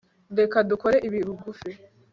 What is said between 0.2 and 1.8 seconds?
Reka dukore ibi bigufi